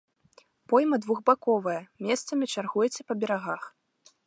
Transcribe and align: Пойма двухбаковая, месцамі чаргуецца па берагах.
Пойма 0.71 0.97
двухбаковая, 1.03 1.77
месцамі 2.07 2.45
чаргуецца 2.55 3.01
па 3.11 3.19
берагах. 3.25 3.61